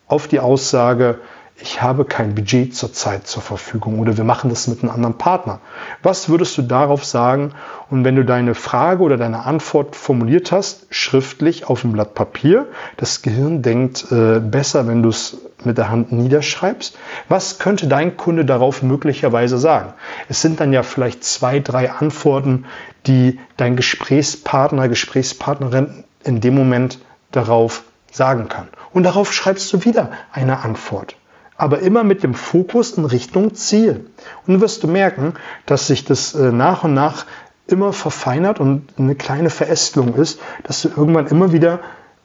auf 0.08 0.28
die 0.28 0.40
Aussage, 0.40 1.20
ich 1.62 1.82
habe 1.82 2.06
kein 2.06 2.36
Budget 2.36 2.76
zurzeit 2.76 3.28
zur 3.28 3.42
Verfügung 3.42 4.00
oder 4.00 4.16
wir 4.18 4.24
machen 4.24 4.50
das 4.50 4.68
mit 4.68 4.82
einem 4.82 4.92
anderen 4.92 5.18
Partner. 5.18 5.60
Was 6.02 6.30
würdest 6.30 6.58
du 6.58 6.62
darauf 6.62 7.04
sagen? 7.04 7.54
Und 7.90 8.06
wenn 8.06 8.16
du 8.16 8.24
deine 8.24 8.56
Frage 8.56 9.04
oder 9.04 9.18
deine 9.18 9.46
Antwort 9.46 9.96
formuliert 9.96 10.52
hast, 10.52 10.88
schriftlich 10.90 11.68
auf 11.68 11.82
dem 11.82 11.92
Blatt 11.92 12.14
Papier, 12.14 12.68
das 12.98 13.22
Gehirn 13.22 13.62
denkt 13.62 14.12
äh, 14.12 14.40
besser, 14.40 14.88
wenn 14.88 15.04
du 15.04 15.10
es 15.10 15.38
mit 15.66 15.78
der 15.78 15.90
Hand 15.90 16.14
niederschreibst. 16.14 16.98
Was 17.28 17.60
könnte 17.60 17.88
dein 17.88 18.16
Kunde 18.16 18.46
darauf 18.46 18.82
möglicherweise 18.82 19.58
sagen? 19.58 19.94
Es 20.30 20.42
sind 20.42 20.62
dann 20.62 20.72
ja 20.72 20.84
vielleicht 20.84 21.24
zwei, 21.26 21.60
drei 21.60 21.92
Antworten, 21.92 22.66
die 23.06 23.40
dein 23.58 23.76
Gesprächspartner, 23.76 24.88
Gesprächspartnerin 24.88 26.06
in 26.24 26.40
dem 26.40 26.56
Moment 26.56 27.00
darauf 27.32 27.84
sagen 28.12 28.48
kann. 28.48 28.70
Und 28.94 29.04
darauf 29.04 29.34
schreibst 29.34 29.72
du 29.74 29.84
wieder 29.84 30.12
eine 30.32 30.64
Antwort 30.64 31.19
aber 31.60 31.80
immer 31.80 32.06
mit 32.06 32.24
dem 32.24 32.34
Fokus 32.34 32.94
in 32.94 33.04
Richtung 33.04 33.54
Ziel. 33.54 34.10
Und 34.48 34.54
du 34.56 34.62
wirst 34.62 34.82
du 34.82 34.88
merken, 34.88 35.34
dass 35.66 35.88
sich 35.88 36.06
das 36.06 36.34
äh, 36.34 36.54
nach 36.54 36.86
und 36.86 36.94
nach 36.94 37.26
immer 37.68 37.92
verfeinert 37.92 38.62
und 38.62 38.88
eine 38.98 39.14
kleine 39.14 39.50
Verästelung 39.50 40.16
ist, 40.16 40.40
dass 40.64 40.82
du 40.82 40.88
irgendwann 40.88 41.28
immer 41.28 41.52
wieder 41.52 41.82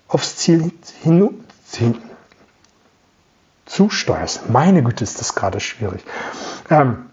aufs 0.07 0.37
Ziel 0.37 0.71
hin, 1.03 1.31
hin 1.73 1.97
zusteuerst. 3.67 4.49
Meine 4.51 4.85
Güte, 4.85 5.03
ist 5.03 5.19
das 5.19 5.35
gerade 5.35 5.59
schwierig. 5.59 6.05
Ähm, 6.71 7.07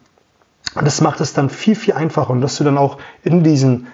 das 0.76 1.02
macht 1.02 1.22
es 1.22 1.34
dann 1.34 1.50
viel, 1.50 1.76
viel 1.76 1.96
einfacher 1.96 2.30
und 2.30 2.42
dass 2.42 2.58
du 2.58 2.64
dann 2.64 2.78
auch 2.78 3.00
in 3.24 3.44
diesen 3.44 3.88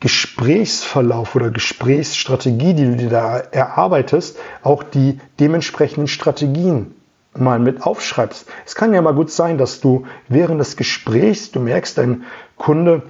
Gesprächsverlauf 0.00 1.34
oder 1.34 1.50
Gesprächsstrategie, 1.50 2.74
die 2.74 2.84
du 2.84 2.96
dir 2.96 3.08
da 3.08 3.38
erarbeitest, 3.38 4.36
auch 4.62 4.82
die 4.82 5.18
dementsprechenden 5.40 6.08
Strategien 6.08 6.94
mal 7.36 7.58
mit 7.58 7.82
aufschreibst. 7.82 8.46
Es 8.66 8.74
kann 8.74 8.92
ja 8.92 9.02
mal 9.02 9.14
gut 9.14 9.30
sein, 9.30 9.58
dass 9.58 9.80
du 9.80 10.06
während 10.28 10.60
des 10.60 10.76
Gesprächs, 10.76 11.52
du 11.52 11.60
merkst, 11.60 11.98
dein 11.98 12.24
Kunde 12.56 13.02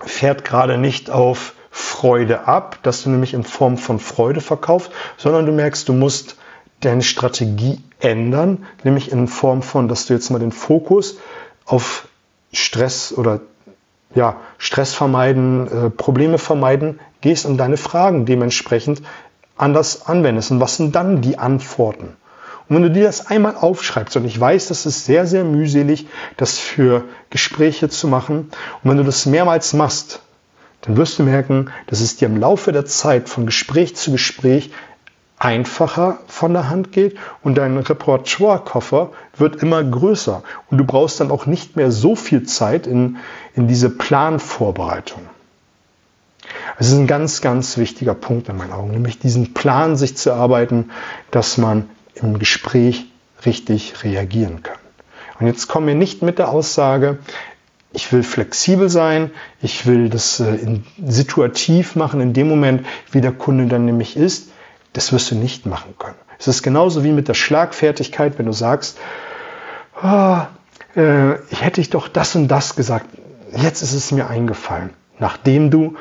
fährt 0.00 0.44
gerade 0.44 0.78
nicht 0.78 1.10
auf 1.10 1.54
Freude 1.70 2.46
ab, 2.46 2.78
dass 2.82 3.02
du 3.02 3.10
nämlich 3.10 3.34
in 3.34 3.44
Form 3.44 3.78
von 3.78 3.98
Freude 3.98 4.40
verkaufst, 4.40 4.90
sondern 5.16 5.46
du 5.46 5.52
merkst, 5.52 5.88
du 5.88 5.92
musst 5.92 6.36
deine 6.80 7.02
Strategie 7.02 7.80
ändern, 8.00 8.66
nämlich 8.84 9.10
in 9.12 9.28
Form 9.28 9.62
von, 9.62 9.88
dass 9.88 10.06
du 10.06 10.14
jetzt 10.14 10.30
mal 10.30 10.38
den 10.38 10.52
Fokus 10.52 11.18
auf 11.64 12.08
Stress 12.52 13.12
oder 13.16 13.40
ja, 14.14 14.36
Stress 14.58 14.94
vermeiden, 14.94 15.68
äh, 15.68 15.90
Probleme 15.90 16.38
vermeiden, 16.38 17.00
gehst 17.20 17.44
und 17.44 17.58
deine 17.58 17.76
Fragen 17.76 18.24
dementsprechend 18.24 19.02
anders 19.56 20.06
anwendest. 20.06 20.50
Und 20.50 20.60
was 20.60 20.76
sind 20.76 20.94
dann 20.94 21.20
die 21.20 21.38
Antworten? 21.38 22.16
Und 22.68 22.76
wenn 22.76 22.82
du 22.82 22.90
dir 22.90 23.04
das 23.04 23.28
einmal 23.28 23.56
aufschreibst, 23.56 24.16
und 24.16 24.24
ich 24.24 24.38
weiß, 24.38 24.68
das 24.68 24.86
ist 24.86 25.04
sehr, 25.04 25.26
sehr 25.26 25.44
mühselig, 25.44 26.06
das 26.36 26.58
für 26.58 27.04
Gespräche 27.30 27.88
zu 27.88 28.08
machen, 28.08 28.50
und 28.82 28.90
wenn 28.90 28.96
du 28.96 29.04
das 29.04 29.26
mehrmals 29.26 29.72
machst, 29.72 30.20
dann 30.82 30.96
wirst 30.96 31.18
du 31.18 31.22
merken, 31.22 31.70
dass 31.86 32.00
es 32.00 32.16
dir 32.16 32.26
im 32.26 32.36
Laufe 32.36 32.72
der 32.72 32.84
Zeit 32.84 33.28
von 33.28 33.46
Gespräch 33.46 33.96
zu 33.96 34.12
Gespräch 34.12 34.70
einfacher 35.38 36.18
von 36.26 36.52
der 36.54 36.70
Hand 36.70 36.92
geht 36.92 37.16
und 37.42 37.58
dein 37.58 37.76
Repertoirekoffer 37.76 39.10
wird 39.36 39.56
immer 39.62 39.84
größer 39.84 40.42
und 40.70 40.78
du 40.78 40.84
brauchst 40.84 41.20
dann 41.20 41.30
auch 41.30 41.46
nicht 41.46 41.76
mehr 41.76 41.90
so 41.92 42.16
viel 42.16 42.44
Zeit 42.44 42.86
in, 42.86 43.18
in 43.54 43.68
diese 43.68 43.90
Planvorbereitung. 43.90 45.20
Es 46.78 46.88
ist 46.88 46.94
ein 46.94 47.06
ganz, 47.06 47.40
ganz 47.40 47.76
wichtiger 47.76 48.14
Punkt 48.14 48.48
in 48.48 48.56
meinen 48.56 48.72
Augen, 48.72 48.92
nämlich 48.92 49.18
diesen 49.18 49.54
Plan 49.54 49.96
sich 49.96 50.16
zu 50.16 50.30
erarbeiten, 50.30 50.90
dass 51.30 51.58
man 51.58 51.88
im 52.16 52.38
Gespräch 52.38 53.06
richtig 53.44 54.04
reagieren 54.04 54.62
können. 54.62 54.78
Und 55.38 55.46
jetzt 55.46 55.68
kommen 55.68 55.86
wir 55.86 55.94
nicht 55.94 56.22
mit 56.22 56.38
der 56.38 56.48
Aussage, 56.48 57.18
ich 57.92 58.12
will 58.12 58.22
flexibel 58.22 58.88
sein, 58.88 59.30
ich 59.62 59.86
will 59.86 60.10
das 60.10 60.40
äh, 60.40 60.80
situativ 61.06 61.96
machen, 61.96 62.20
in 62.20 62.32
dem 62.32 62.48
Moment, 62.48 62.86
wie 63.10 63.20
der 63.20 63.32
Kunde 63.32 63.66
dann 63.66 63.86
nämlich 63.86 64.16
ist. 64.16 64.50
Das 64.92 65.12
wirst 65.12 65.30
du 65.30 65.34
nicht 65.34 65.66
machen 65.66 65.94
können. 65.98 66.16
Es 66.38 66.48
ist 66.48 66.62
genauso 66.62 67.04
wie 67.04 67.12
mit 67.12 67.28
der 67.28 67.34
Schlagfertigkeit, 67.34 68.38
wenn 68.38 68.46
du 68.46 68.52
sagst, 68.52 68.98
oh, 70.02 70.38
äh, 70.94 71.36
ich 71.50 71.62
hätte 71.62 71.80
ich 71.80 71.90
doch 71.90 72.08
das 72.08 72.34
und 72.36 72.48
das 72.48 72.76
gesagt. 72.76 73.06
Jetzt 73.56 73.82
ist 73.82 73.94
es 73.94 74.12
mir 74.12 74.28
eingefallen, 74.28 74.90
nachdem 75.18 75.70
du 75.70 75.96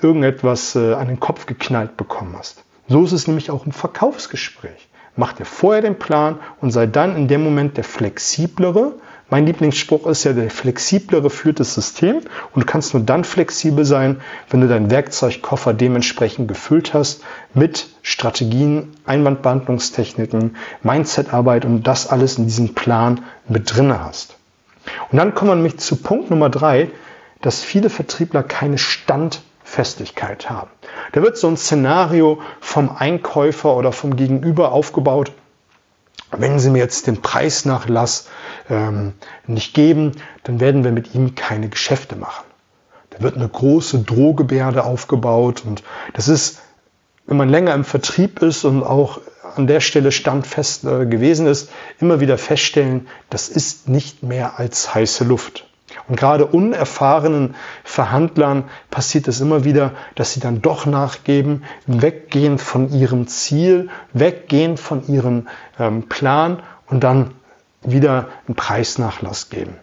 irgendetwas 0.00 0.76
äh, 0.76 0.94
an 0.94 1.08
den 1.08 1.18
Kopf 1.18 1.46
geknallt 1.46 1.96
bekommen 1.96 2.36
hast. 2.38 2.62
So 2.86 3.04
ist 3.04 3.12
es 3.12 3.26
nämlich 3.26 3.50
auch 3.50 3.66
im 3.66 3.72
Verkaufsgespräch. 3.72 4.88
Mach 5.16 5.32
dir 5.32 5.44
vorher 5.44 5.82
den 5.82 5.98
Plan 5.98 6.40
und 6.60 6.70
sei 6.72 6.86
dann 6.86 7.16
in 7.16 7.28
dem 7.28 7.44
Moment 7.44 7.76
der 7.76 7.84
flexiblere. 7.84 8.94
Mein 9.30 9.46
Lieblingsspruch 9.46 10.06
ist 10.06 10.24
ja, 10.24 10.32
der 10.32 10.50
flexiblere 10.50 11.30
führt 11.30 11.60
das 11.60 11.74
System 11.74 12.18
und 12.52 12.62
du 12.62 12.66
kannst 12.66 12.94
nur 12.94 13.02
dann 13.02 13.24
flexibel 13.24 13.84
sein, 13.84 14.20
wenn 14.50 14.60
du 14.60 14.68
deinen 14.68 14.90
Werkzeugkoffer 14.90 15.72
dementsprechend 15.72 16.48
gefüllt 16.48 16.94
hast 16.94 17.22
mit 17.54 17.88
Strategien, 18.02 18.92
Einwandbehandlungstechniken, 19.06 20.56
Mindsetarbeit 20.82 21.64
und 21.64 21.84
das 21.84 22.08
alles 22.08 22.38
in 22.38 22.44
diesem 22.44 22.74
Plan 22.74 23.24
mit 23.48 23.74
drinne 23.74 24.04
hast. 24.04 24.36
Und 25.10 25.18
dann 25.18 25.34
kommen 25.34 25.52
wir 25.52 25.56
nämlich 25.56 25.78
zu 25.78 25.96
Punkt 25.96 26.30
Nummer 26.30 26.50
drei, 26.50 26.90
dass 27.40 27.62
viele 27.62 27.90
Vertriebler 27.90 28.42
keine 28.42 28.78
Standfestigkeit 29.64 30.48
haben. 30.50 30.70
Da 31.12 31.22
wird 31.22 31.36
so 31.36 31.48
ein 31.48 31.56
Szenario 31.56 32.40
vom 32.60 32.94
Einkäufer 32.96 33.74
oder 33.76 33.92
vom 33.92 34.14
Gegenüber 34.14 34.72
aufgebaut. 34.72 35.32
Wenn 36.30 36.58
Sie 36.58 36.70
mir 36.70 36.78
jetzt 36.78 37.06
den 37.06 37.22
Preisnachlass 37.22 38.28
ähm, 38.68 39.14
nicht 39.46 39.74
geben, 39.74 40.12
dann 40.44 40.60
werden 40.60 40.84
wir 40.84 40.92
mit 40.92 41.14
ihm 41.14 41.34
keine 41.34 41.68
Geschäfte 41.68 42.16
machen. 42.16 42.44
Da 43.10 43.22
wird 43.22 43.36
eine 43.36 43.48
große 43.48 44.00
Drohgebärde 44.00 44.84
aufgebaut 44.84 45.62
und 45.64 45.82
das 46.12 46.28
ist, 46.28 46.60
wenn 47.26 47.36
man 47.36 47.48
länger 47.48 47.74
im 47.74 47.84
Vertrieb 47.84 48.42
ist 48.42 48.64
und 48.64 48.82
auch 48.82 49.20
an 49.56 49.66
der 49.66 49.80
Stelle 49.80 50.12
standfest 50.12 50.84
äh, 50.84 51.06
gewesen 51.06 51.46
ist, 51.46 51.70
immer 52.00 52.20
wieder 52.20 52.38
feststellen, 52.38 53.06
das 53.30 53.48
ist 53.48 53.88
nicht 53.88 54.22
mehr 54.22 54.58
als 54.58 54.94
heiße 54.94 55.24
Luft. 55.24 55.66
Und 56.08 56.16
gerade 56.16 56.46
unerfahrenen 56.46 57.54
Verhandlern 57.82 58.64
passiert 58.90 59.28
es 59.28 59.40
immer 59.40 59.64
wieder, 59.64 59.92
dass 60.14 60.32
sie 60.32 60.40
dann 60.40 60.62
doch 60.62 60.86
nachgeben, 60.86 61.64
weggehen 61.86 62.58
von 62.58 62.90
ihrem 62.90 63.26
Ziel, 63.26 63.88
weggehen 64.12 64.76
von 64.76 65.06
ihrem 65.06 65.48
ähm, 65.78 66.08
Plan 66.08 66.62
und 66.86 67.04
dann 67.04 67.32
wieder 67.82 68.28
einen 68.46 68.56
Preisnachlass 68.56 69.50
geben. 69.50 69.76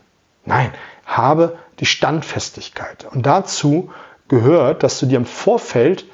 Nein, 0.46 0.72
habe 1.06 1.58
die 1.80 1.86
Standfestigkeit. 1.86 3.06
Und 3.12 3.25
dazu 3.25 3.91
gehört, 4.27 4.84
dass 4.84 5.00
du 5.00 5.06
dir 5.06 5.18
im 5.18 5.25
Vorfeld 5.25 6.06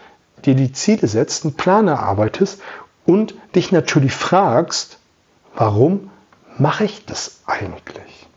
dir 0.45 0.55
die 0.55 0.71
Ziele 0.71 1.07
setzt, 1.07 1.45
einen 1.45 1.55
Plan 1.55 1.87
erarbeitest 1.87 2.61
und 3.05 3.35
dich 3.55 3.71
natürlich 3.71 4.13
fragst, 4.13 4.99
warum 5.55 6.11
mache 6.57 6.85
ich 6.85 7.05
das 7.05 7.41
eigentlich? 7.45 8.27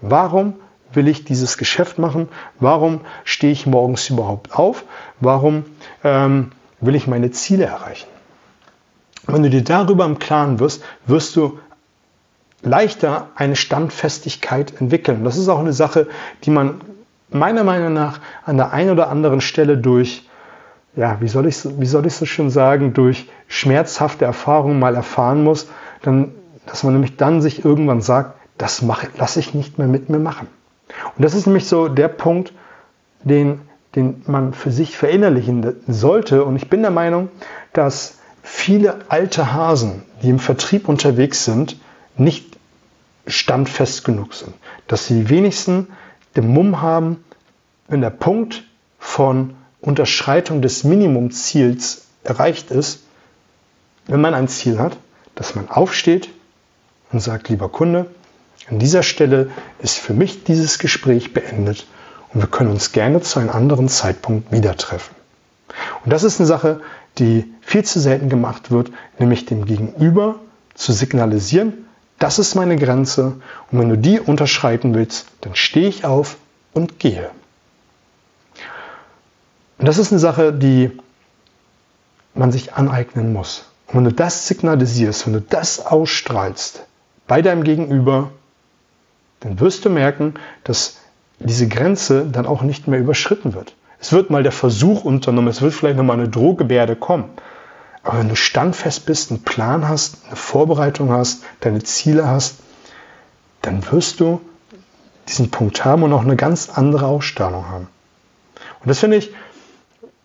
Warum 0.00 0.54
will 0.92 1.08
ich 1.08 1.24
dieses 1.24 1.58
Geschäft 1.58 1.98
machen? 1.98 2.28
Warum 2.60 3.00
stehe 3.24 3.52
ich 3.52 3.66
morgens 3.66 4.08
überhaupt 4.10 4.54
auf? 4.54 4.84
Warum 5.20 5.64
ähm, 6.04 6.52
will 6.80 6.94
ich 6.94 7.06
meine 7.06 7.30
Ziele 7.30 7.64
erreichen? 7.64 8.08
Wenn 9.26 9.42
du 9.42 9.50
dir 9.50 9.64
darüber 9.64 10.04
im 10.04 10.18
Klaren 10.18 10.60
wirst, 10.60 10.82
wirst 11.06 11.34
du 11.36 11.58
leichter 12.62 13.28
eine 13.34 13.56
Standfestigkeit 13.56 14.80
entwickeln. 14.80 15.24
Das 15.24 15.36
ist 15.36 15.48
auch 15.48 15.58
eine 15.58 15.72
Sache, 15.72 16.06
die 16.44 16.50
man 16.50 16.80
meiner 17.30 17.64
Meinung 17.64 17.92
nach 17.92 18.20
an 18.44 18.56
der 18.56 18.72
einen 18.72 18.90
oder 18.90 19.08
anderen 19.08 19.40
Stelle 19.40 19.76
durch, 19.78 20.28
ja, 20.94 21.18
wie 21.20 21.28
soll 21.28 21.46
ich, 21.46 21.58
wie 21.64 21.86
soll 21.86 22.06
ich 22.06 22.14
so 22.14 22.24
schön 22.24 22.50
sagen, 22.50 22.94
durch 22.94 23.28
schmerzhafte 23.48 24.24
Erfahrungen 24.24 24.78
mal 24.78 24.94
erfahren 24.94 25.42
muss, 25.42 25.68
dann, 26.02 26.32
dass 26.66 26.84
man 26.84 26.92
nämlich 26.92 27.16
dann 27.16 27.42
sich 27.42 27.64
irgendwann 27.64 28.00
sagt, 28.00 28.35
das 28.58 28.82
lasse 29.16 29.40
ich 29.40 29.54
nicht 29.54 29.78
mehr 29.78 29.86
mit 29.86 30.08
mir 30.08 30.18
machen. 30.18 30.48
Und 31.16 31.24
das 31.24 31.34
ist 31.34 31.46
nämlich 31.46 31.66
so 31.66 31.88
der 31.88 32.08
Punkt, 32.08 32.52
den, 33.22 33.60
den 33.94 34.22
man 34.26 34.52
für 34.54 34.70
sich 34.70 34.96
verinnerlichen 34.96 35.76
sollte. 35.88 36.44
Und 36.44 36.56
ich 36.56 36.68
bin 36.68 36.82
der 36.82 36.90
Meinung, 36.90 37.28
dass 37.72 38.18
viele 38.42 38.98
alte 39.08 39.52
Hasen, 39.52 40.02
die 40.22 40.30
im 40.30 40.38
Vertrieb 40.38 40.88
unterwegs 40.88 41.44
sind, 41.44 41.76
nicht 42.16 42.56
standfest 43.26 44.04
genug 44.04 44.34
sind. 44.34 44.54
Dass 44.86 45.06
sie 45.06 45.28
wenigstens 45.28 45.88
den 46.36 46.48
Mumm 46.48 46.80
haben, 46.80 47.24
wenn 47.88 48.00
der 48.00 48.10
Punkt 48.10 48.64
von 48.98 49.54
Unterschreitung 49.80 50.62
des 50.62 50.84
Minimumziels 50.84 52.06
erreicht 52.24 52.70
ist, 52.70 53.02
wenn 54.06 54.20
man 54.20 54.34
ein 54.34 54.48
Ziel 54.48 54.78
hat, 54.78 54.96
dass 55.34 55.54
man 55.54 55.68
aufsteht 55.68 56.28
und 57.12 57.20
sagt, 57.20 57.48
lieber 57.48 57.68
Kunde, 57.68 58.06
an 58.68 58.78
dieser 58.78 59.02
Stelle 59.02 59.50
ist 59.80 59.98
für 59.98 60.14
mich 60.14 60.44
dieses 60.44 60.78
Gespräch 60.78 61.32
beendet 61.32 61.86
und 62.32 62.40
wir 62.40 62.48
können 62.48 62.70
uns 62.70 62.92
gerne 62.92 63.20
zu 63.20 63.38
einem 63.38 63.50
anderen 63.50 63.88
Zeitpunkt 63.88 64.50
wieder 64.52 64.76
treffen. 64.76 65.14
Und 66.04 66.12
das 66.12 66.24
ist 66.24 66.40
eine 66.40 66.46
Sache, 66.46 66.80
die 67.18 67.52
viel 67.60 67.84
zu 67.84 68.00
selten 68.00 68.28
gemacht 68.28 68.70
wird, 68.70 68.90
nämlich 69.18 69.46
dem 69.46 69.64
Gegenüber 69.66 70.36
zu 70.74 70.92
signalisieren, 70.92 71.86
das 72.18 72.38
ist 72.38 72.54
meine 72.54 72.76
Grenze 72.76 73.36
und 73.70 73.78
wenn 73.78 73.88
du 73.88 73.98
die 73.98 74.20
unterschreiten 74.20 74.94
willst, 74.94 75.26
dann 75.42 75.54
stehe 75.54 75.88
ich 75.88 76.04
auf 76.04 76.36
und 76.72 76.98
gehe. 76.98 77.30
Und 79.78 79.86
das 79.86 79.98
ist 79.98 80.12
eine 80.12 80.18
Sache, 80.18 80.52
die 80.52 80.90
man 82.34 82.52
sich 82.52 82.74
aneignen 82.74 83.32
muss. 83.32 83.66
Und 83.86 83.96
wenn 83.96 84.04
du 84.04 84.12
das 84.12 84.48
signalisierst, 84.48 85.26
wenn 85.26 85.34
du 85.34 85.40
das 85.40 85.84
ausstrahlst 85.84 86.84
bei 87.26 87.42
deinem 87.42 87.64
Gegenüber, 87.64 88.30
dann 89.40 89.60
wirst 89.60 89.84
du 89.84 89.90
merken, 89.90 90.34
dass 90.64 90.98
diese 91.38 91.68
Grenze 91.68 92.26
dann 92.26 92.46
auch 92.46 92.62
nicht 92.62 92.88
mehr 92.88 93.00
überschritten 93.00 93.54
wird. 93.54 93.74
Es 93.98 94.12
wird 94.12 94.30
mal 94.30 94.42
der 94.42 94.52
Versuch 94.52 95.04
unternommen, 95.04 95.48
es 95.48 95.62
wird 95.62 95.74
vielleicht 95.74 95.96
nochmal 95.96 96.18
eine 96.18 96.28
Drohgebärde 96.28 96.96
kommen. 96.96 97.24
Aber 98.02 98.18
wenn 98.20 98.28
du 98.28 98.36
standfest 98.36 99.06
bist, 99.06 99.30
einen 99.30 99.42
Plan 99.42 99.88
hast, 99.88 100.26
eine 100.26 100.36
Vorbereitung 100.36 101.10
hast, 101.10 101.42
deine 101.60 101.82
Ziele 101.82 102.26
hast, 102.26 102.60
dann 103.62 103.90
wirst 103.90 104.20
du 104.20 104.40
diesen 105.28 105.50
Punkt 105.50 105.84
haben 105.84 106.04
und 106.04 106.12
auch 106.12 106.22
eine 106.22 106.36
ganz 106.36 106.70
andere 106.70 107.06
Ausstrahlung 107.06 107.68
haben. 107.68 107.88
Und 108.80 108.88
das 108.88 109.00
finde 109.00 109.16
ich, 109.16 109.32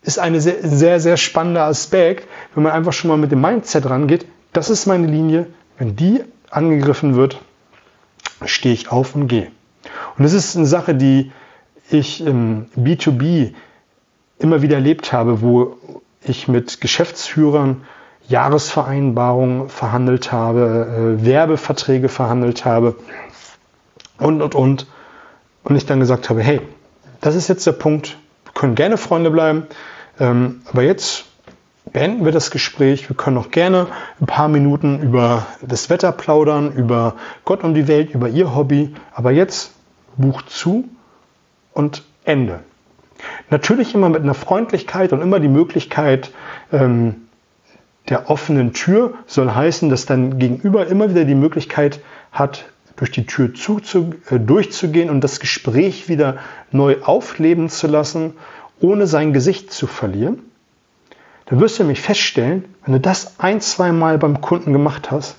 ist 0.04 0.20
ein 0.20 0.40
sehr, 0.40 0.58
sehr, 0.62 1.00
sehr 1.00 1.18
spannender 1.18 1.64
Aspekt, 1.64 2.28
wenn 2.54 2.64
man 2.64 2.72
einfach 2.72 2.94
schon 2.94 3.10
mal 3.10 3.18
mit 3.18 3.32
dem 3.32 3.42
Mindset 3.42 3.90
rangeht. 3.90 4.26
Das 4.54 4.70
ist 4.70 4.86
meine 4.86 5.08
Linie. 5.08 5.48
Wenn 5.78 5.96
die 5.96 6.24
angegriffen 6.50 7.16
wird, 7.16 7.40
stehe 8.46 8.74
ich 8.74 8.92
auf 8.92 9.16
und 9.16 9.28
gehe. 9.28 9.52
Und 10.18 10.24
das 10.24 10.34
ist 10.34 10.56
eine 10.56 10.66
Sache, 10.66 10.96
die 10.96 11.32
ich 11.90 12.22
im 12.26 12.68
B2B 12.78 13.54
immer 14.40 14.62
wieder 14.62 14.76
erlebt 14.76 15.14
habe, 15.14 15.42
wo 15.42 15.78
ich 16.24 16.48
mit 16.48 16.82
Geschäftsführern 16.82 17.84
Jahresvereinbarungen 18.28 19.70
verhandelt 19.70 20.32
habe, 20.32 21.18
äh, 21.20 21.26
Werbeverträge 21.26 22.10
verhandelt 22.10 22.66
habe 22.66 22.96
und, 24.18 24.42
und, 24.42 24.56
und. 24.56 24.88
Und 25.64 25.76
ich 25.76 25.86
dann 25.86 26.00
gesagt 26.00 26.30
habe, 26.30 26.42
hey, 26.42 26.62
das 27.20 27.36
ist 27.36 27.48
jetzt 27.48 27.68
der 27.68 27.74
Punkt, 27.74 28.18
wir 28.46 28.54
können 28.54 28.76
gerne 28.76 28.98
Freunde 28.98 29.30
bleiben, 29.30 29.68
ähm, 30.20 30.62
aber 30.72 30.84
jetzt 30.84 31.26
beenden 31.86 32.26
wir 32.26 32.32
das 32.32 32.52
Gespräch. 32.52 33.10
Wir 33.10 33.16
können 33.16 33.36
noch 33.36 33.52
gerne 33.52 33.88
ein 34.20 34.26
paar 34.26 34.48
Minuten 34.48 35.02
über 35.02 35.46
das 35.62 35.90
Wetter 35.90 36.12
plaudern, 36.12 36.74
über 36.74 37.16
Gott 37.46 37.64
und 37.64 37.74
die 37.74 37.88
Welt, 37.88 38.14
über 38.14 38.30
Ihr 38.30 38.56
Hobby. 38.56 38.94
Aber 39.14 39.32
jetzt 39.32 39.74
Buch 40.18 40.42
zu 40.44 40.86
und 41.74 42.04
Ende. 42.24 42.60
Natürlich 43.50 43.94
immer 43.96 44.10
mit 44.10 44.22
einer 44.22 44.34
Freundlichkeit 44.34 45.14
und 45.14 45.22
immer 45.22 45.40
die 45.40 45.48
Möglichkeit 45.48 46.32
ähm, 46.72 47.28
der 48.10 48.30
offenen 48.30 48.74
Tür 48.74 49.14
soll 49.28 49.52
heißen, 49.52 49.90
dass 49.90 50.06
dein 50.06 50.40
Gegenüber 50.40 50.88
immer 50.88 51.10
wieder 51.10 51.26
die 51.26 51.36
Möglichkeit 51.36 52.00
hat, 52.32 52.66
durch 52.96 53.12
die 53.12 53.26
Tür 53.26 53.54
zu, 53.54 53.80
zu, 53.80 54.14
äh, 54.30 54.40
durchzugehen 54.40 55.10
und 55.10 55.22
das 55.22 55.40
Gespräch 55.40 56.10
wieder 56.10 56.38
neu 56.72 56.98
aufleben 57.02 57.70
zu 57.70 57.88
lassen, 57.88 58.34
ohne 58.80 59.08
sein 59.08 59.34
Gesicht 59.34 59.72
zu 59.72 59.88
verlieren. 59.88 60.40
Dann 61.52 61.60
wirst 61.60 61.78
du 61.78 61.84
nämlich 61.84 62.00
feststellen, 62.00 62.64
wenn 62.86 62.94
du 62.94 63.02
das 63.02 63.34
ein, 63.38 63.60
zwei 63.60 63.92
Mal 63.92 64.18
beim 64.18 64.40
Kunden 64.40 64.72
gemacht 64.72 65.12
hast, 65.12 65.36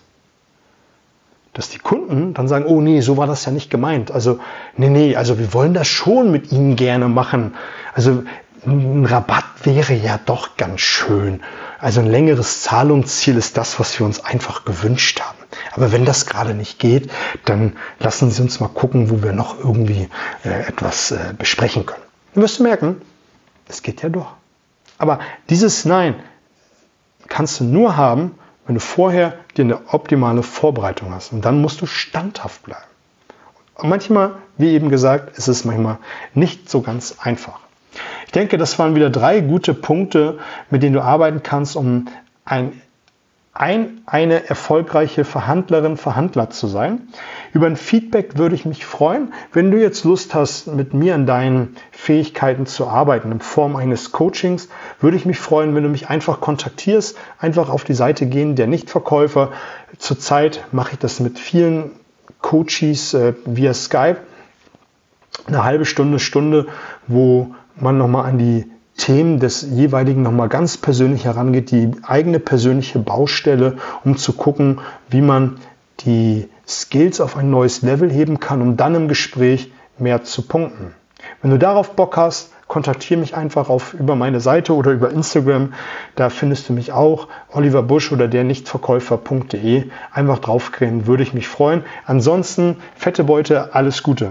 dass 1.54 1.70
die 1.70 1.78
Kunden 1.78 2.34
dann 2.34 2.48
sagen, 2.48 2.66
oh 2.66 2.82
nee, 2.82 3.00
so 3.00 3.16
war 3.16 3.26
das 3.26 3.46
ja 3.46 3.50
nicht 3.50 3.70
gemeint. 3.70 4.10
Also, 4.10 4.38
nee, 4.76 4.90
nee, 4.90 5.16
also 5.16 5.38
wir 5.38 5.54
wollen 5.54 5.72
das 5.72 5.88
schon 5.88 6.30
mit 6.30 6.52
Ihnen 6.52 6.76
gerne 6.76 7.08
machen. 7.08 7.54
Also 7.94 8.24
ein 8.66 9.06
Rabatt 9.06 9.46
wäre 9.62 9.94
ja 9.94 10.20
doch 10.22 10.58
ganz 10.58 10.82
schön. 10.82 11.40
Also 11.78 12.00
ein 12.00 12.10
längeres 12.10 12.60
Zahlungsziel 12.60 13.38
ist 13.38 13.56
das, 13.56 13.80
was 13.80 13.98
wir 13.98 14.04
uns 14.04 14.22
einfach 14.22 14.66
gewünscht 14.66 15.22
haben. 15.22 15.38
Aber 15.72 15.92
wenn 15.92 16.04
das 16.04 16.26
gerade 16.26 16.52
nicht 16.52 16.78
geht, 16.78 17.10
dann 17.46 17.72
lassen 18.00 18.30
Sie 18.30 18.42
uns 18.42 18.60
mal 18.60 18.68
gucken, 18.68 19.08
wo 19.08 19.22
wir 19.22 19.32
noch 19.32 19.58
irgendwie 19.58 20.10
äh, 20.44 20.68
etwas 20.68 21.10
äh, 21.10 21.32
besprechen 21.38 21.86
können. 21.86 22.02
Dann 22.34 22.42
wirst 22.42 22.58
du 22.58 22.64
merken, 22.64 23.00
es 23.66 23.82
geht 23.82 24.02
ja 24.02 24.10
doch. 24.10 24.34
Aber 25.02 25.18
dieses 25.50 25.84
Nein 25.84 26.14
kannst 27.26 27.58
du 27.58 27.64
nur 27.64 27.96
haben, 27.96 28.38
wenn 28.66 28.76
du 28.76 28.80
vorher 28.80 29.34
dir 29.56 29.64
eine 29.64 29.88
optimale 29.88 30.44
Vorbereitung 30.44 31.12
hast. 31.12 31.32
Und 31.32 31.44
dann 31.44 31.60
musst 31.60 31.80
du 31.80 31.86
standhaft 31.86 32.62
bleiben. 32.62 32.84
Und 33.74 33.88
manchmal, 33.88 34.36
wie 34.58 34.68
eben 34.68 34.90
gesagt, 34.90 35.36
ist 35.36 35.48
es 35.48 35.64
manchmal 35.64 35.98
nicht 36.34 36.70
so 36.70 36.82
ganz 36.82 37.16
einfach. 37.18 37.58
Ich 38.26 38.30
denke, 38.30 38.58
das 38.58 38.78
waren 38.78 38.94
wieder 38.94 39.10
drei 39.10 39.40
gute 39.40 39.74
Punkte, 39.74 40.38
mit 40.70 40.84
denen 40.84 40.94
du 40.94 41.02
arbeiten 41.02 41.42
kannst, 41.42 41.74
um 41.74 42.06
ein 42.44 42.80
ein, 43.54 44.00
eine 44.06 44.48
erfolgreiche 44.48 45.24
Verhandlerin, 45.24 45.98
Verhandler 45.98 46.48
zu 46.48 46.66
sein. 46.66 47.08
Über 47.52 47.66
ein 47.66 47.76
Feedback 47.76 48.38
würde 48.38 48.54
ich 48.54 48.64
mich 48.64 48.86
freuen, 48.86 49.34
wenn 49.52 49.70
du 49.70 49.78
jetzt 49.78 50.04
Lust 50.04 50.34
hast, 50.34 50.68
mit 50.68 50.94
mir 50.94 51.14
an 51.14 51.26
deinen 51.26 51.76
Fähigkeiten 51.90 52.64
zu 52.64 52.86
arbeiten 52.86 53.30
in 53.30 53.40
Form 53.40 53.76
eines 53.76 54.10
Coachings, 54.10 54.70
würde 55.00 55.18
ich 55.18 55.26
mich 55.26 55.38
freuen, 55.38 55.74
wenn 55.74 55.82
du 55.82 55.90
mich 55.90 56.08
einfach 56.08 56.40
kontaktierst, 56.40 57.18
einfach 57.38 57.68
auf 57.68 57.84
die 57.84 57.92
Seite 57.92 58.24
gehen, 58.24 58.56
der 58.56 58.68
Nichtverkäufer. 58.68 59.52
Zurzeit 59.98 60.64
mache 60.72 60.92
ich 60.92 60.98
das 60.98 61.20
mit 61.20 61.38
vielen 61.38 61.90
Coaches 62.40 63.12
äh, 63.12 63.34
via 63.44 63.74
Skype. 63.74 64.16
Eine 65.46 65.62
halbe 65.62 65.84
Stunde, 65.84 66.18
Stunde, 66.18 66.68
wo 67.06 67.54
man 67.76 67.98
nochmal 67.98 68.24
an 68.24 68.38
die 68.38 68.71
Themen 68.96 69.40
des 69.40 69.62
jeweiligen 69.62 70.22
nochmal 70.22 70.48
ganz 70.48 70.76
persönlich 70.76 71.24
herangeht, 71.24 71.70
die 71.70 71.90
eigene 72.02 72.38
persönliche 72.38 72.98
Baustelle, 72.98 73.76
um 74.04 74.16
zu 74.16 74.32
gucken, 74.34 74.80
wie 75.08 75.22
man 75.22 75.56
die 76.00 76.48
Skills 76.68 77.20
auf 77.20 77.36
ein 77.36 77.50
neues 77.50 77.82
Level 77.82 78.10
heben 78.10 78.40
kann, 78.40 78.62
um 78.62 78.76
dann 78.76 78.94
im 78.94 79.08
Gespräch 79.08 79.72
mehr 79.98 80.24
zu 80.24 80.42
punkten. 80.42 80.94
Wenn 81.40 81.50
du 81.50 81.58
darauf 81.58 81.92
Bock 81.92 82.16
hast, 82.16 82.52
kontaktiere 82.72 83.20
mich 83.20 83.36
einfach 83.36 83.68
auf, 83.68 83.92
über 83.92 84.16
meine 84.16 84.40
Seite 84.40 84.74
oder 84.74 84.92
über 84.92 85.10
Instagram. 85.10 85.74
Da 86.14 86.30
findest 86.30 86.68
du 86.68 86.72
mich 86.72 86.90
auch, 86.92 87.28
Oliver 87.52 87.82
Busch 87.82 88.12
oder 88.12 88.28
der 88.28 88.44
Nichtverkäufer.de. 88.44 89.90
Einfach 90.10 90.38
draufkriegen, 90.38 91.06
würde 91.06 91.22
ich 91.22 91.34
mich 91.34 91.48
freuen. 91.48 91.84
Ansonsten, 92.06 92.76
fette 92.94 93.24
Beute, 93.24 93.74
alles 93.74 94.02
Gute. 94.02 94.30